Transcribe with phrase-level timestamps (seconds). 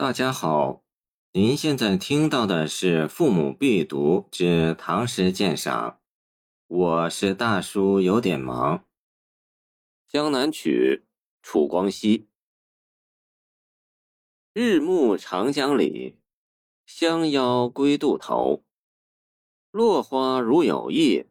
[0.00, 0.84] 大家好，
[1.32, 5.90] 您现在听到的是《父母必读之唐诗鉴赏》，
[6.68, 8.78] 我是大叔，有点忙。
[10.06, 11.02] 《江南曲》
[11.42, 12.28] 楚光熙：
[14.52, 16.16] 日暮长江里，
[16.86, 18.62] 相邀归渡头。
[19.72, 21.24] 落花如有意，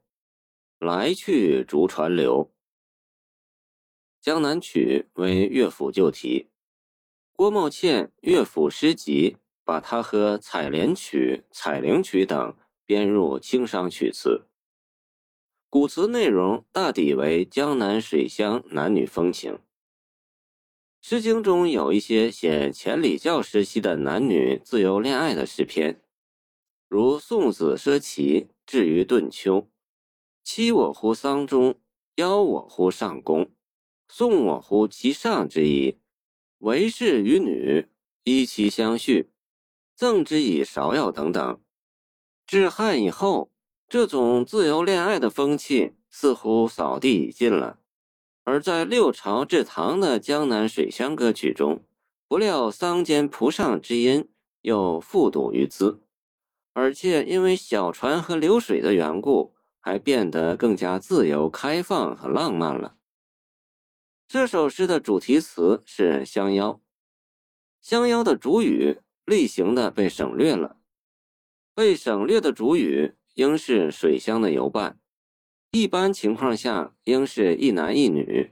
[0.77, 2.51] 来去逐船流。
[4.25, 6.49] 《江南曲》为乐府旧题。
[7.37, 14.47] 郭茂倩乐府诗集把它和采莲曲、采菱曲等编入清商曲词。
[15.69, 19.53] 古词内容大抵为江南水乡男女风情。
[20.99, 26.01] 《诗经》中有一些写前礼教时期的男女自由恋爱的诗篇，
[26.87, 29.69] 如宋子奢齐至于顿丘，
[30.43, 31.79] 妻我乎桑中，
[32.15, 33.51] 邀我乎上宫，
[34.07, 35.99] 送我乎其上之意。
[36.59, 37.87] 为士与女
[38.23, 39.29] 依其相续，
[39.95, 41.59] 赠之以芍药等等。
[42.45, 43.51] 至汉以后，
[43.87, 47.79] 这种自由恋爱的风气似乎扫地已尽了。
[48.43, 51.83] 而在六朝至唐的江南水乡歌曲中，
[52.27, 54.29] 不料桑间蒲上之音
[54.61, 56.01] 又复睹于兹，
[56.73, 62.96] 而且因为小船和流水的缘故，还变得更加自由开放和浪漫了。
[64.29, 66.81] 这首诗的主题词是相邀，
[67.79, 70.81] 相邀的主语例行的被省略了，
[71.73, 74.99] 被省略的主语应是水乡的游伴，
[75.71, 78.51] 一般情况下应是一男一女。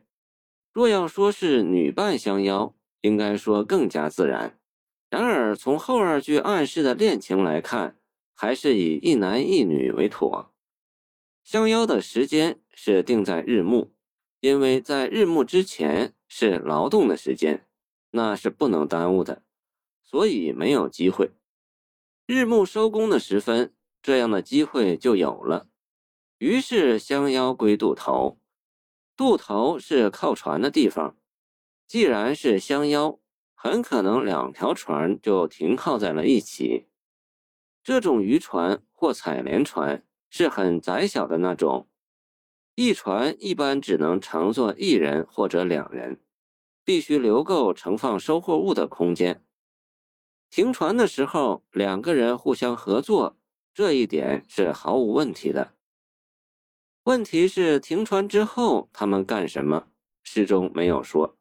[0.71, 4.57] 若要说是女伴相邀，应该说更加自然。
[5.09, 7.97] 然而从后二句暗示的恋情来看，
[8.33, 10.53] 还是以一男一女为妥。
[11.43, 13.94] 相邀的时间是定在日暮。
[14.45, 17.65] 因为在日暮之前是劳动的时间，
[18.11, 19.41] 那是不能耽误的，
[20.03, 21.31] 所以没有机会。
[22.27, 23.73] 日暮收工的时分，
[24.03, 25.67] 这样的机会就有了。
[26.37, 28.37] 于是相邀归渡头，
[29.17, 31.17] 渡头是靠船的地方。
[31.87, 33.19] 既然是相邀，
[33.55, 36.85] 很可能两条船就停靠在了一起。
[37.83, 41.87] 这种渔船或采莲船是很窄小的那种。
[42.75, 46.19] 一船一般只能乘坐一人或者两人，
[46.83, 49.41] 必须留够盛放收货物的空间。
[50.49, 53.37] 停船的时候，两个人互相合作，
[53.73, 55.73] 这一点是毫无问题的。
[57.03, 59.87] 问题是停船之后他们干什么？
[60.21, 61.37] 诗中没有说。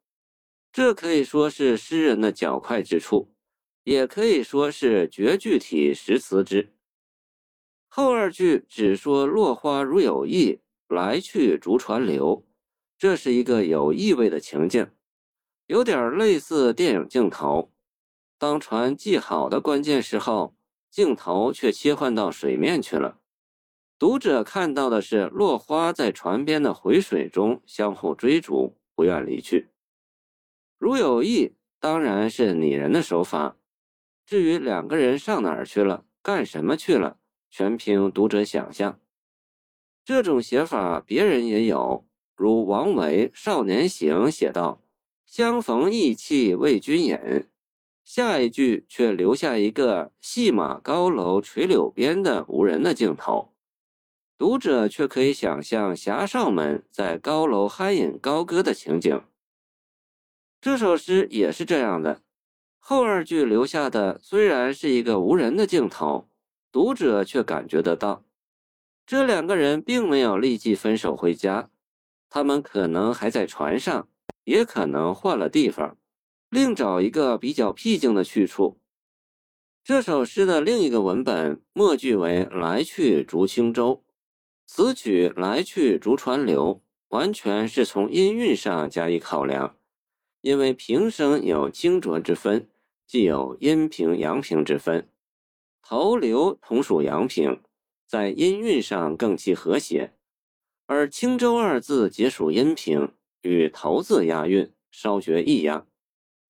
[0.73, 3.34] 这可以说是诗人的较快之处，
[3.83, 6.73] 也可以说是绝句体实词之。
[7.89, 10.61] 后二句只说落花如有意。
[10.94, 12.47] 来去逐船流，
[12.97, 14.91] 这是一个有意味的情境，
[15.66, 17.71] 有点类似电影镜头。
[18.38, 20.55] 当船系好的关键时候，
[20.91, 23.19] 镜头却切换到水面去了。
[23.99, 29.69] 读者看到的是落花在船边的回水中相互追逐，不愿离去。
[30.78, 33.56] 如有意，当然是拟人的手法。
[34.26, 37.19] 至于两个人上哪儿去了，干什么去了，
[37.50, 38.99] 全凭读者想象。
[40.04, 42.04] 这种写法，别人也有，
[42.37, 44.82] 如王维《少年行》写道
[45.25, 47.19] ：“相逢意气为君饮。”
[48.04, 53.54] 下一句却留下一个戏马高楼垂柳边的无人的镜头，
[54.37, 59.22] 读者却可以想象侠少们在高楼酣饮高歌的情景。
[60.60, 62.20] 这首诗也是这样的，
[62.78, 66.28] 后二句留下的虽然是一个无人的镜头，
[66.70, 68.22] 读者却感觉得到。
[69.06, 71.69] 这两个人并没有立即分手回家，
[72.31, 74.09] 他们可能还在船上，
[74.44, 75.98] 也可能换了地方，
[76.48, 78.81] 另找一个比较僻静的去处。
[79.84, 84.03] 这首诗的另一个文本末句为“来去逐轻舟”，
[84.66, 89.76] 此曲“来去逐船流”完全是从音韵上加以考量，
[90.41, 92.66] 因为平声有清浊之分，
[93.06, 95.11] 既有阴平阳平之分，
[95.82, 97.61] 头流同属阳平。
[98.14, 100.12] 在音韵上更其和谐，
[100.87, 103.11] 而“轻舟”二字皆属阴平，
[103.43, 105.88] 与头字押韵，稍觉异样。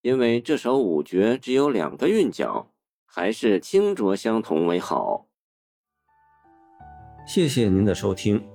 [0.03, 2.71] 因为这首五绝只有两个韵脚，
[3.07, 5.27] 还是清浊相同为好。
[7.27, 8.47] 谢谢您的收听，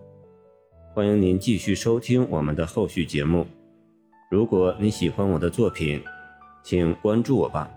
[0.93, 3.47] 欢迎您继续收听我们的后续节目。
[4.29, 5.99] 如果你喜欢我的作品，
[6.63, 7.71] 请关注我吧。